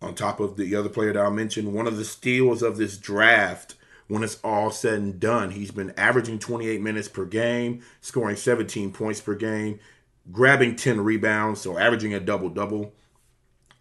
on 0.00 0.14
top 0.14 0.40
of 0.40 0.56
the 0.56 0.74
other 0.74 0.88
player 0.88 1.12
that 1.12 1.24
I 1.24 1.30
mentioned, 1.30 1.72
one 1.72 1.86
of 1.86 1.96
the 1.96 2.04
steals 2.04 2.62
of 2.62 2.76
this 2.76 2.96
draft 2.96 3.74
when 4.08 4.22
it's 4.22 4.38
all 4.42 4.70
said 4.70 4.98
and 4.98 5.20
done. 5.20 5.50
He's 5.50 5.70
been 5.70 5.92
averaging 5.96 6.38
28 6.38 6.80
minutes 6.80 7.08
per 7.08 7.24
game, 7.24 7.82
scoring 8.00 8.36
17 8.36 8.92
points 8.92 9.20
per 9.20 9.34
game, 9.34 9.78
grabbing 10.32 10.76
10 10.76 11.00
rebounds, 11.00 11.60
so 11.60 11.78
averaging 11.78 12.14
a 12.14 12.20
double 12.20 12.48
double, 12.48 12.94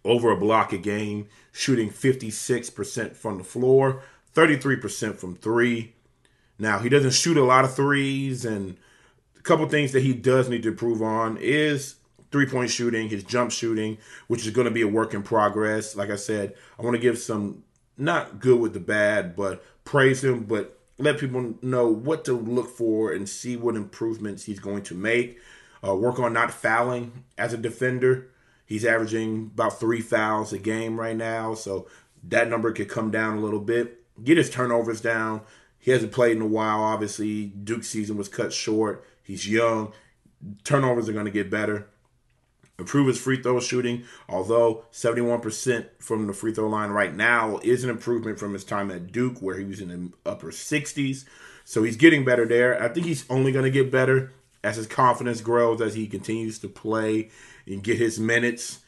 over 0.04 0.30
a 0.30 0.36
block 0.36 0.72
a 0.72 0.78
game, 0.78 1.28
shooting 1.52 1.90
56% 1.90 3.16
from 3.16 3.38
the 3.38 3.44
floor, 3.44 4.02
33% 4.34 5.16
from 5.16 5.34
three. 5.34 5.94
Now, 6.58 6.78
he 6.78 6.88
doesn't 6.88 7.12
shoot 7.12 7.36
a 7.36 7.44
lot 7.44 7.64
of 7.64 7.74
threes, 7.74 8.44
and 8.44 8.76
a 9.36 9.42
couple 9.42 9.68
things 9.68 9.92
that 9.92 10.02
he 10.02 10.12
does 10.12 10.48
need 10.48 10.62
to 10.64 10.70
improve 10.70 11.02
on 11.02 11.38
is 11.40 11.96
three 12.30 12.46
point 12.46 12.70
shooting, 12.70 13.08
his 13.08 13.24
jump 13.24 13.50
shooting, 13.50 13.98
which 14.26 14.46
is 14.46 14.52
going 14.52 14.66
to 14.66 14.70
be 14.70 14.82
a 14.82 14.88
work 14.88 15.14
in 15.14 15.22
progress. 15.22 15.96
Like 15.96 16.10
I 16.10 16.16
said, 16.16 16.54
I 16.78 16.82
want 16.82 16.94
to 16.94 17.02
give 17.02 17.18
some 17.18 17.64
not 17.96 18.38
good 18.40 18.60
with 18.60 18.74
the 18.74 18.80
bad, 18.80 19.34
but 19.34 19.64
praise 19.84 20.22
him, 20.22 20.44
but 20.44 20.78
let 20.98 21.18
people 21.18 21.54
know 21.62 21.88
what 21.88 22.24
to 22.24 22.32
look 22.32 22.68
for 22.70 23.12
and 23.12 23.28
see 23.28 23.56
what 23.56 23.76
improvements 23.76 24.44
he's 24.44 24.60
going 24.60 24.82
to 24.84 24.94
make. 24.94 25.38
Uh, 25.86 25.94
work 25.94 26.18
on 26.18 26.32
not 26.32 26.52
fouling 26.52 27.24
as 27.36 27.52
a 27.52 27.56
defender. 27.56 28.28
He's 28.66 28.84
averaging 28.84 29.52
about 29.54 29.78
three 29.78 30.00
fouls 30.00 30.52
a 30.52 30.58
game 30.58 30.98
right 30.98 31.16
now, 31.16 31.54
so 31.54 31.86
that 32.24 32.48
number 32.48 32.72
could 32.72 32.88
come 32.88 33.10
down 33.10 33.38
a 33.38 33.40
little 33.40 33.60
bit. 33.60 34.02
Get 34.22 34.36
his 34.36 34.50
turnovers 34.50 35.00
down. 35.00 35.42
He 35.78 35.92
hasn't 35.92 36.12
played 36.12 36.36
in 36.36 36.42
a 36.42 36.46
while, 36.46 36.80
obviously. 36.80 37.46
Duke 37.46 37.84
season 37.84 38.16
was 38.16 38.28
cut 38.28 38.52
short. 38.52 39.06
He's 39.22 39.48
young. 39.48 39.92
Turnovers 40.64 41.08
are 41.08 41.12
going 41.12 41.24
to 41.24 41.30
get 41.30 41.50
better 41.50 41.88
improve 42.78 43.08
his 43.08 43.18
free 43.20 43.42
throw 43.42 43.60
shooting. 43.60 44.04
Although 44.28 44.84
71% 44.92 45.86
from 45.98 46.26
the 46.26 46.32
free 46.32 46.52
throw 46.52 46.68
line 46.68 46.90
right 46.90 47.14
now 47.14 47.58
is 47.62 47.84
an 47.84 47.90
improvement 47.90 48.38
from 48.38 48.52
his 48.52 48.64
time 48.64 48.90
at 48.90 49.12
Duke, 49.12 49.42
where 49.42 49.58
he 49.58 49.64
was 49.64 49.80
in 49.80 49.88
the 49.88 50.30
upper 50.30 50.50
60s. 50.50 51.24
So 51.64 51.82
he's 51.82 51.96
getting 51.96 52.24
better 52.24 52.46
there. 52.46 52.82
I 52.82 52.88
think 52.88 53.06
he's 53.06 53.28
only 53.28 53.52
going 53.52 53.64
to 53.64 53.70
get 53.70 53.90
better 53.90 54.32
as 54.64 54.76
his 54.76 54.86
confidence 54.86 55.40
grows, 55.40 55.80
as 55.80 55.94
he 55.94 56.06
continues 56.06 56.58
to 56.60 56.68
play 56.68 57.30
and 57.66 57.82
get 57.82 57.98
his 57.98 58.18
minutes. 58.18 58.80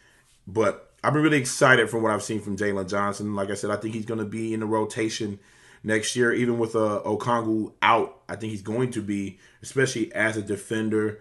But 0.47 0.93
I've 1.03 1.13
been 1.13 1.23
really 1.23 1.39
excited 1.39 1.91
from 1.91 2.03
what 2.03 2.13
I've 2.13 2.23
seen 2.23 2.41
from 2.41 2.57
Jalen 2.57 2.89
Johnson. 2.89 3.35
Like 3.35 3.51
I 3.51 3.55
said, 3.55 3.71
I 3.71 3.77
think 3.77 3.95
he's 3.95 4.07
going 4.07 4.21
to 4.21 4.27
be 4.27 4.55
in 4.55 4.61
the 4.61 4.67
rotation 4.67 5.39
next 5.83 6.17
year, 6.17 6.33
even 6.33 6.59
with 6.59 6.75
uh, 6.75 7.03
Okongwu 7.05 7.73
out. 7.83 8.21
I 8.29 8.37
think 8.37 8.51
he's 8.51 8.63
going 8.63 8.91
to 8.93 9.03
be, 9.03 9.39
especially 9.63 10.13
as 10.13 10.37
a 10.37 10.43
defender 10.43 11.21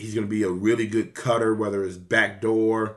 He's 0.00 0.14
going 0.14 0.26
to 0.26 0.30
be 0.30 0.42
a 0.42 0.50
really 0.50 0.86
good 0.86 1.14
cutter, 1.14 1.54
whether 1.54 1.84
it's 1.84 1.96
backdoor, 1.96 2.96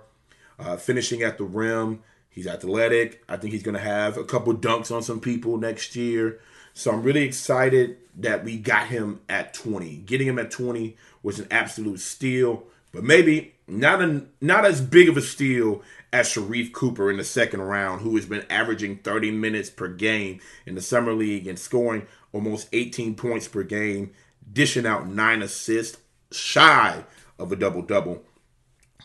uh, 0.57 0.77
finishing 0.77 1.21
at 1.21 1.37
the 1.37 1.43
rim. 1.43 2.01
He's 2.29 2.47
athletic. 2.47 3.23
I 3.29 3.37
think 3.37 3.53
he's 3.53 3.63
going 3.63 3.75
to 3.75 3.81
have 3.81 4.17
a 4.17 4.23
couple 4.23 4.53
dunks 4.55 4.93
on 4.93 5.03
some 5.03 5.19
people 5.19 5.57
next 5.57 5.95
year. 5.95 6.39
So 6.73 6.91
I'm 6.91 7.03
really 7.03 7.23
excited 7.23 7.97
that 8.17 8.43
we 8.43 8.57
got 8.57 8.87
him 8.87 9.21
at 9.29 9.53
20. 9.53 9.97
Getting 9.97 10.27
him 10.27 10.39
at 10.39 10.49
20 10.49 10.95
was 11.21 11.39
an 11.39 11.47
absolute 11.51 11.99
steal, 11.99 12.63
but 12.91 13.03
maybe 13.03 13.53
not 13.67 14.01
a, 14.01 14.25
not 14.41 14.65
as 14.65 14.81
big 14.81 15.09
of 15.09 15.17
a 15.17 15.21
steal 15.21 15.83
as 16.11 16.29
Sharife 16.29 16.71
Cooper 16.71 17.11
in 17.11 17.17
the 17.17 17.23
second 17.23 17.61
round, 17.61 18.01
who 18.01 18.15
has 18.15 18.25
been 18.25 18.45
averaging 18.49 18.97
30 18.97 19.31
minutes 19.31 19.69
per 19.69 19.87
game 19.87 20.39
in 20.65 20.75
the 20.75 20.81
summer 20.81 21.13
league 21.13 21.47
and 21.47 21.59
scoring 21.59 22.07
almost 22.31 22.67
18 22.73 23.15
points 23.15 23.47
per 23.47 23.63
game, 23.63 24.11
dishing 24.51 24.85
out 24.85 25.07
nine 25.07 25.41
assists 25.41 25.97
shy 26.33 27.03
of 27.39 27.51
a 27.51 27.55
double 27.55 27.81
double. 27.81 28.23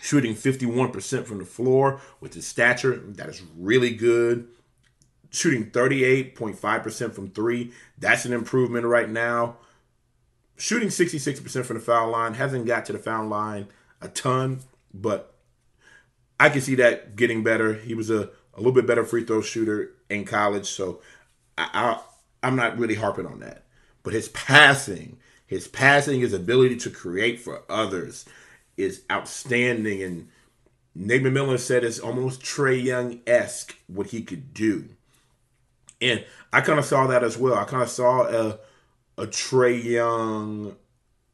Shooting 0.01 0.35
51% 0.35 1.25
from 1.25 1.39
the 1.39 1.45
floor 1.45 2.01
with 2.21 2.35
his 2.35 2.47
stature. 2.47 2.97
That 2.97 3.29
is 3.29 3.43
really 3.57 3.91
good. 3.91 4.47
Shooting 5.31 5.71
38.5% 5.71 7.13
from 7.13 7.31
three. 7.31 7.73
That's 7.99 8.25
an 8.25 8.33
improvement 8.33 8.87
right 8.87 9.11
now. 9.11 9.57
Shooting 10.57 10.89
66% 10.89 11.65
from 11.65 11.79
the 11.79 11.83
foul 11.83 12.11
line. 12.11 12.35
Hasn't 12.35 12.67
got 12.67 12.87
to 12.87 12.93
the 12.93 12.99
foul 12.99 13.27
line 13.27 13.69
a 14.01 14.09
ton, 14.09 14.61
but 14.95 15.35
I 16.39 16.49
can 16.49 16.61
see 16.61 16.77
that 16.77 17.17
getting 17.17 17.43
better. 17.43 17.75
He 17.75 17.95
was 17.95 18.11
a, 18.11 18.31
a 18.55 18.59
little 18.59 18.73
bit 18.73 18.87
better 18.87 19.05
free 19.05 19.25
throw 19.25 19.41
shooter 19.41 19.93
in 20.09 20.25
college, 20.25 20.67
so 20.67 21.01
I, 21.57 21.69
I, 21.73 22.01
I'm 22.43 22.57
not 22.57 22.79
really 22.79 22.95
harping 22.95 23.27
on 23.27 23.41
that. 23.41 23.65
But 24.03 24.13
his 24.13 24.29
passing 24.29 25.19
his 25.49 25.67
passing, 25.67 26.21
his 26.21 26.35
ability 26.35 26.77
to 26.77 26.91
create 26.91 27.41
for 27.41 27.63
others 27.71 28.27
is 28.77 29.03
outstanding. 29.11 30.03
And 30.03 30.29
Nate 30.95 31.23
McMillan 31.23 31.59
said 31.59 31.83
it's 31.83 31.99
almost 31.99 32.43
Trae 32.43 32.81
Young 32.81 33.21
esque 33.27 33.75
what 33.87 34.09
he 34.09 34.23
could 34.23 34.53
do. 34.53 34.91
And 36.03 36.25
I 36.53 36.61
kind 36.61 36.79
of 36.79 36.85
saw 36.85 37.07
that 37.07 37.25
as 37.25 37.39
well. 37.39 37.55
I 37.55 37.65
kind 37.65 37.83
of 37.83 37.89
saw 37.89 38.25
a, 38.25 38.59
a 39.17 39.27
Trae 39.27 39.83
Young 39.83 40.77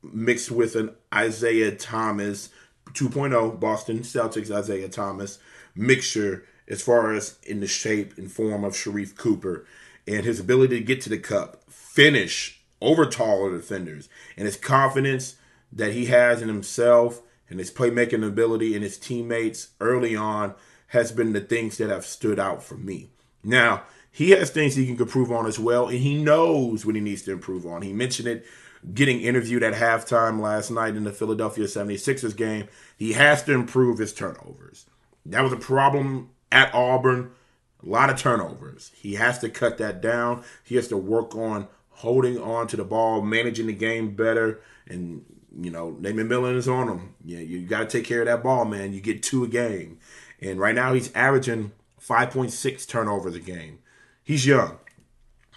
mixed 0.01 0.51
with 0.51 0.77
an 0.77 0.95
Isaiah 1.13 1.75
Thomas 1.75 2.51
2.0 2.93 3.59
Boston 3.59 4.01
Celtics 4.01 4.51
Isaiah 4.51 4.89
Thomas 4.89 5.41
mixture 5.75 6.45
as 6.69 6.83
far 6.83 7.13
as 7.13 7.37
in 7.43 7.59
the 7.59 7.67
shape 7.67 8.17
and 8.17 8.31
form 8.31 8.63
of 8.63 8.75
Sharife 8.75 9.17
Cooper 9.17 9.67
and 10.07 10.25
his 10.25 10.39
ability 10.39 10.79
to 10.79 10.85
get 10.85 11.01
to 11.03 11.09
the 11.09 11.19
cup, 11.19 11.65
finish 11.69 12.64
over 12.85 13.07
taller 13.07 13.57
defenders. 13.57 14.09
And 14.37 14.47
his 14.47 14.57
confidence 14.57 15.37
that 15.73 15.93
he 15.93 16.07
has 16.07 16.43
in 16.43 16.49
himself 16.49 17.23
and 17.49 17.59
his 17.59 17.71
playmaking 17.71 18.27
ability 18.27 18.75
and 18.75 18.83
his 18.83 18.99
teammates 18.99 19.69
early 19.81 20.15
on 20.15 20.55
has 20.89 21.13
been 21.13 21.33
the 21.33 21.41
things 21.41 21.79
that 21.79 21.91
have 21.91 22.05
stood 22.05 22.39
out 22.39 22.63
for 22.63 22.77
me. 22.77 23.11
Now, 23.43 23.83
he 24.11 24.31
has 24.31 24.51
things 24.51 24.77
he 24.77 24.87
can 24.87 24.97
improve 24.97 25.33
on 25.33 25.47
as 25.47 25.59
well, 25.59 25.89
and 25.89 25.99
he 25.99 26.23
knows 26.23 26.87
what 26.87 26.95
he 26.95 27.01
needs 27.01 27.23
to 27.23 27.33
improve 27.33 27.67
on. 27.67 27.83
He 27.83 27.93
mentioned 27.93 28.29
it 28.29 28.47
getting 28.93 29.21
interviewed 29.21 29.63
at 29.63 29.75
halftime 29.75 30.41
last 30.41 30.71
night 30.71 30.95
in 30.95 31.05
the 31.05 31.13
Philadelphia 31.13 31.65
76ers 31.65 32.37
game. 32.37 32.69
He 32.97 33.15
has 33.15 33.43
to 33.45 33.53
improve 33.53 33.99
his 33.99 34.13
turnovers. 34.13 34.87
That 35.27 35.43
was 35.43 35.53
a 35.53 35.57
problem 35.57 36.31
at 36.53 36.73
Auburn. 36.75 37.33
A 37.83 37.89
lot 37.89 38.09
of 38.09 38.19
turnovers. 38.19 38.93
He 38.95 39.15
has 39.15 39.39
to 39.41 39.49
cut 39.49 39.79
that 39.79 40.01
down. 40.01 40.45
He 40.63 40.77
has 40.77 40.89
to 40.89 40.97
work 40.97 41.35
on 41.35 41.67
holding 41.95 42.39
on 42.39 42.67
to 42.69 42.77
the 42.77 42.85
ball, 42.85 43.23
managing 43.23 43.67
the 43.67 43.73
game 43.73 44.15
better, 44.15 44.61
and 44.87 45.25
you 45.61 45.71
know, 45.71 45.97
Nate 46.01 46.17
Millen 46.17 46.57
is 46.57 46.69
on 46.69 46.89
him. 46.89 47.15
Yeah, 47.25 47.39
you 47.39 47.61
got 47.61 47.89
to 47.89 47.99
take 47.99 48.05
care 48.05 48.21
of 48.21 48.27
that 48.27 48.43
ball, 48.43 48.65
man. 48.65 48.93
You 48.93 49.01
get 49.01 49.23
two 49.23 49.45
a 49.45 49.49
game, 49.49 49.99
and 50.41 50.59
right 50.59 50.75
now 50.75 50.93
he's 50.95 51.13
averaging 51.15 51.73
5.6 52.01 52.89
turnovers 52.89 53.35
a 53.35 53.41
game. 53.41 53.79
He's 54.23 54.47
young. 54.47 54.79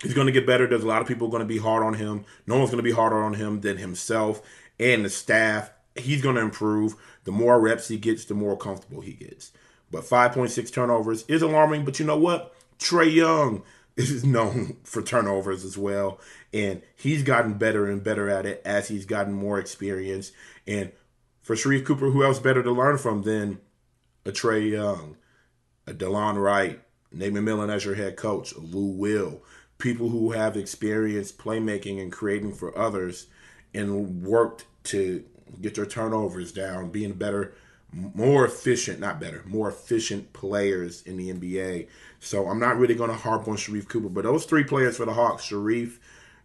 He's 0.01 0.13
going 0.13 0.27
to 0.27 0.33
get 0.33 0.45
better. 0.45 0.67
There's 0.67 0.83
a 0.83 0.87
lot 0.87 1.01
of 1.01 1.07
people 1.07 1.27
going 1.27 1.41
to 1.41 1.45
be 1.45 1.57
hard 1.57 1.83
on 1.83 1.95
him. 1.95 2.25
No 2.45 2.57
one's 2.57 2.69
going 2.69 2.77
to 2.77 2.83
be 2.83 2.91
harder 2.91 3.21
on 3.21 3.33
him 3.33 3.61
than 3.61 3.77
himself 3.77 4.41
and 4.79 5.03
the 5.03 5.09
staff. 5.09 5.71
He's 5.95 6.21
going 6.21 6.35
to 6.35 6.41
improve. 6.41 6.95
The 7.23 7.31
more 7.31 7.59
reps 7.59 7.87
he 7.87 7.97
gets, 7.97 8.25
the 8.25 8.35
more 8.35 8.55
comfortable 8.55 9.01
he 9.01 9.13
gets. 9.13 9.51
But 9.91 10.03
5.6 10.03 10.71
turnovers 10.71 11.25
is 11.27 11.41
alarming. 11.41 11.83
But 11.83 11.99
you 11.99 12.05
know 12.05 12.17
what? 12.17 12.53
Trae 12.77 13.11
Young 13.11 13.63
is 13.97 14.23
known 14.23 14.77
for 14.83 15.01
turnovers 15.01 15.65
as 15.65 15.77
well. 15.77 16.19
And 16.53 16.81
he's 16.95 17.23
gotten 17.23 17.55
better 17.55 17.87
and 17.87 18.03
better 18.03 18.29
at 18.29 18.45
it 18.45 18.61
as 18.63 18.87
he's 18.87 19.05
gotten 19.05 19.33
more 19.33 19.59
experience. 19.59 20.31
And 20.65 20.91
for 21.41 21.55
Sharife 21.55 21.85
Cooper, 21.85 22.11
who 22.11 22.23
else 22.23 22.39
better 22.39 22.63
to 22.63 22.71
learn 22.71 22.97
from 22.97 23.23
than 23.23 23.59
a 24.25 24.31
Trae 24.31 24.71
Young, 24.71 25.17
a 25.87 25.93
Delon 25.93 26.41
Wright, 26.41 26.81
Nate 27.11 27.33
Millen 27.33 27.69
as 27.69 27.85
your 27.85 27.95
head 27.95 28.17
coach, 28.17 28.53
Lou 28.55 28.87
Will, 28.87 29.41
people 29.77 30.09
who 30.09 30.31
have 30.31 30.57
experience 30.57 31.31
playmaking 31.31 32.01
and 32.01 32.11
creating 32.11 32.53
for 32.53 32.77
others 32.77 33.27
and 33.73 34.23
worked 34.23 34.65
to 34.83 35.23
get 35.61 35.75
their 35.75 35.85
turnovers 35.85 36.51
down, 36.51 36.89
being 36.89 37.13
better 37.13 37.53
more 37.93 38.45
efficient, 38.45 38.99
not 38.99 39.19
better, 39.19 39.43
more 39.45 39.69
efficient 39.69 40.33
players 40.33 41.01
in 41.03 41.17
the 41.17 41.31
NBA. 41.31 41.87
So 42.19 42.47
I'm 42.47 42.59
not 42.59 42.77
really 42.77 42.95
going 42.95 43.09
to 43.09 43.15
harp 43.15 43.47
on 43.47 43.55
Sharife 43.55 43.87
Cooper, 43.87 44.09
but 44.09 44.23
those 44.23 44.45
three 44.45 44.63
players 44.63 44.97
for 44.97 45.05
the 45.05 45.13
Hawks, 45.13 45.49
Sharife, 45.49 45.97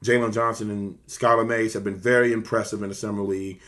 Jalen 0.05 0.33
Johnson, 0.33 0.71
and 0.71 1.07
Skylar 1.07 1.47
Mays, 1.47 1.75
have 1.75 1.85
been 1.85 1.97
very 1.97 2.33
impressive 2.33 2.83
in 2.83 2.89
the 2.89 2.95
summer 2.95 3.23
league. 3.23 3.61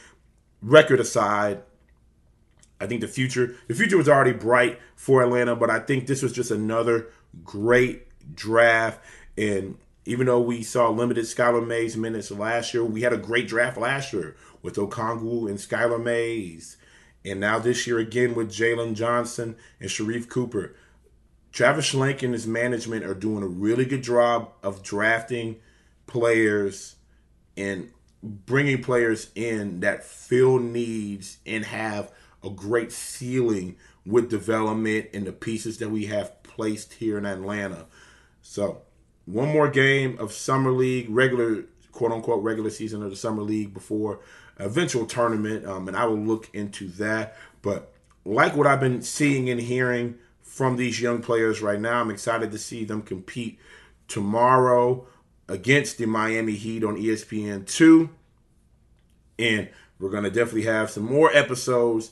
Record 0.62 1.00
aside, 1.00 1.62
I 2.81 2.87
think 2.87 3.00
the 3.00 3.09
future 3.09 3.54
the 3.69 3.75
future 3.75 3.97
was 3.97 4.09
already 4.09 4.33
bright 4.33 4.78
for 4.97 5.23
Atlanta, 5.23 5.54
but 5.54 5.71
I 5.71 5.78
think 5.78 6.07
this 6.07 6.23
was 6.23 6.33
just 6.33 6.50
another 6.50 7.09
great 7.45 8.07
draft. 8.35 9.00
And 9.37 9.76
even 10.04 10.26
though 10.26 10.40
we 10.40 10.62
saw 10.62 10.88
limited 10.90 11.25
Skylar 11.25 11.66
Mays 11.66 11.97
minutes 11.97 12.31
last 12.31 12.75
year, 12.75 12.85
we 12.85 13.02
had 13.02 13.12
a 13.12 13.19
great 13.19 13.49
draft 13.49 13.76
last 13.76 14.12
year 14.12 14.37
with 14.62 14.76
Okongwu 14.76 15.49
and 15.49 15.59
Skylar 15.59 16.02
Mays. 16.02 16.76
And 17.25 17.40
now 17.40 17.59
this 17.59 17.87
year 17.87 17.99
again 17.99 18.35
with 18.35 18.50
Jalen 18.50 18.95
Johnson 18.95 19.57
and 19.81 19.88
Sharife 19.88 20.28
Cooper. 20.28 20.75
Travis 21.52 21.93
Schlenk 21.93 22.23
and 22.23 22.33
his 22.33 22.47
management 22.47 23.04
are 23.04 23.14
doing 23.14 23.43
a 23.43 23.47
really 23.47 23.85
good 23.85 24.02
job 24.02 24.50
of 24.62 24.83
drafting 24.83 25.57
players 26.07 26.97
and 27.57 27.90
bringing 28.23 28.83
players 28.83 29.31
in 29.35 29.81
that 29.81 30.04
fill 30.04 30.59
needs 30.59 31.38
and 31.47 31.64
have 31.64 32.11
a 32.43 32.50
great 32.50 32.93
ceiling 32.93 33.76
with 34.04 34.28
development 34.28 35.07
and 35.14 35.26
the 35.26 35.33
pieces 35.33 35.78
that 35.78 35.90
we 35.90 36.07
have 36.07 36.43
placed 36.43 36.95
here 36.95 37.16
in 37.16 37.25
Atlanta. 37.25 37.87
So, 38.43 38.83
one 39.25 39.49
more 39.49 39.71
game 39.71 40.19
of 40.19 40.33
summer 40.33 40.71
league, 40.71 41.07
regular 41.09 41.64
quote 41.93 42.12
unquote 42.12 42.43
regular 42.43 42.71
season 42.71 43.02
of 43.02 43.11
the 43.11 43.16
summer 43.16 43.43
league 43.43 43.73
before 43.73 44.21
eventual 44.58 45.06
tournament, 45.06 45.66
um, 45.66 45.88
and 45.88 45.96
I 45.96 46.06
will 46.06 46.18
look 46.18 46.49
into 46.52 46.88
that. 46.92 47.37
But 47.62 47.92
like 48.25 48.56
what 48.56 48.66
I've 48.66 48.80
been 48.80 49.02
seeing 49.02 49.50
and 49.50 49.61
hearing 49.61 50.16
from 50.42 50.76
these 50.76 51.00
young 51.00 51.23
players 51.23 51.61
right 51.61 51.80
now, 51.80 52.00
I'm 52.00 52.11
excited 52.11 52.50
to 52.52 52.58
see 52.58 52.84
them 52.84 53.02
compete 53.02 53.58
tomorrow 54.08 55.06
against 55.49 55.99
the 55.99 56.06
Miami 56.06 56.52
Heat 56.52 56.84
on 56.84 56.96
ESPN 56.96 57.66
two, 57.66 58.11
and 59.38 59.68
we're 59.99 60.11
gonna 60.11 60.30
definitely 60.30 60.62
have 60.62 60.90
some 60.90 61.04
more 61.04 61.30
episodes 61.34 62.11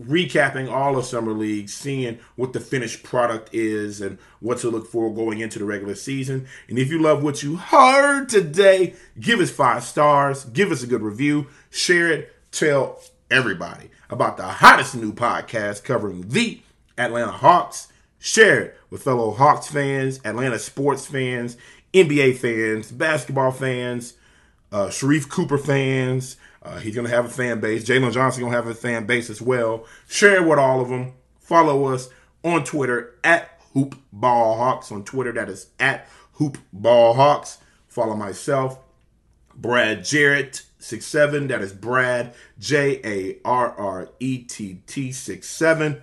recapping 0.00 0.70
all 0.70 0.96
of 0.96 1.04
summer 1.04 1.32
league, 1.32 1.68
seeing 1.68 2.18
what 2.36 2.52
the 2.52 2.60
finished 2.60 3.02
product 3.02 3.50
is 3.52 4.00
and 4.00 4.18
what 4.40 4.58
to 4.58 4.70
look 4.70 4.86
for 4.86 5.12
going 5.12 5.40
into 5.40 5.58
the 5.58 5.64
regular 5.64 5.94
season. 5.94 6.46
And 6.68 6.78
if 6.78 6.90
you 6.90 7.00
love 7.00 7.22
what 7.22 7.42
you 7.42 7.56
heard 7.56 8.28
today, 8.28 8.94
give 9.18 9.40
us 9.40 9.50
five 9.50 9.82
stars, 9.82 10.44
give 10.44 10.70
us 10.70 10.82
a 10.82 10.86
good 10.86 11.02
review, 11.02 11.46
share 11.70 12.08
it, 12.12 12.34
tell 12.52 13.00
everybody 13.30 13.90
about 14.10 14.36
the 14.36 14.44
hottest 14.44 14.94
new 14.94 15.12
podcast 15.12 15.84
covering 15.84 16.28
the 16.28 16.60
Atlanta 16.96 17.32
Hawks. 17.32 17.88
Share 18.20 18.60
it 18.60 18.78
with 18.90 19.04
fellow 19.04 19.30
Hawks 19.30 19.68
fans, 19.68 20.20
Atlanta 20.24 20.58
sports 20.58 21.06
fans, 21.06 21.56
NBA 21.94 22.36
fans, 22.36 22.90
basketball 22.90 23.52
fans, 23.52 24.14
uh, 24.72 24.88
Sharife 24.88 25.28
Cooper 25.28 25.58
fans, 25.58 26.36
uh, 26.68 26.78
he's 26.78 26.94
gonna 26.94 27.08
have 27.08 27.24
a 27.24 27.30
fan 27.30 27.60
base. 27.60 27.84
Jalen 27.84 28.12
Johnson 28.12 28.42
gonna 28.42 28.54
have 28.54 28.66
a 28.66 28.74
fan 28.74 29.06
base 29.06 29.30
as 29.30 29.40
well. 29.40 29.86
Share 30.06 30.42
with 30.42 30.58
all 30.58 30.80
of 30.80 30.88
them. 30.88 31.14
Follow 31.40 31.86
us 31.86 32.10
on 32.44 32.64
Twitter 32.64 33.14
at 33.24 33.60
HoopBallHawks. 33.74 34.92
On 34.92 35.02
Twitter, 35.02 35.32
that 35.32 35.48
is 35.48 35.68
at 35.80 36.08
HoopBallHawks. 36.38 37.58
Follow 37.86 38.14
myself, 38.14 38.78
Brad 39.54 40.04
Jarrett 40.04 40.62
six 40.78 41.06
seven. 41.06 41.48
That 41.48 41.62
is 41.62 41.72
Brad 41.72 42.34
J 42.58 43.00
A 43.02 43.38
R 43.44 43.72
R 43.72 44.10
E 44.20 44.38
T 44.38 44.82
T 44.86 45.10
six 45.10 45.48
seven. 45.48 46.02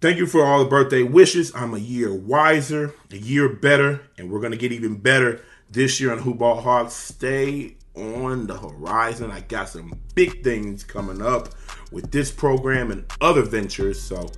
Thank 0.00 0.18
you 0.18 0.26
for 0.26 0.44
all 0.44 0.58
the 0.58 0.68
birthday 0.68 1.02
wishes. 1.02 1.54
I'm 1.54 1.72
a 1.72 1.78
year 1.78 2.12
wiser, 2.12 2.92
a 3.10 3.16
year 3.16 3.48
better, 3.48 4.02
and 4.18 4.30
we're 4.30 4.40
gonna 4.40 4.56
get 4.56 4.72
even 4.72 4.96
better 4.96 5.40
this 5.70 6.00
year 6.00 6.12
on 6.12 6.18
Hoop 6.18 6.38
Ball 6.38 6.60
Hawks. 6.60 6.94
Stay 6.94 7.76
on 7.94 8.46
the 8.46 8.56
horizon. 8.56 9.30
I 9.30 9.40
got 9.40 9.68
some 9.68 9.98
big 10.14 10.42
things 10.42 10.84
coming 10.84 11.22
up 11.22 11.50
with 11.92 12.10
this 12.10 12.30
program 12.30 12.90
and 12.90 13.04
other 13.20 13.42
ventures. 13.42 14.00
So, 14.00 14.28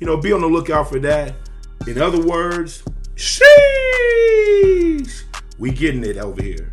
you 0.00 0.06
know, 0.06 0.16
be 0.16 0.32
on 0.32 0.40
the 0.40 0.46
lookout 0.46 0.88
for 0.88 0.98
that. 1.00 1.34
In 1.86 2.00
other 2.00 2.20
words, 2.20 2.82
sheesh, 3.16 3.42
we 5.58 5.70
getting 5.70 6.04
it 6.04 6.16
over 6.16 6.42
here. 6.42 6.72